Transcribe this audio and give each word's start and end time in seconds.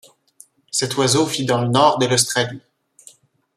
Cet 0.71 0.97
oiseau 0.97 1.27
vit 1.27 1.45
dans 1.45 1.61
le 1.61 1.67
Nord 1.67 1.99
de 1.99 2.07
l'Australie. 2.07 2.63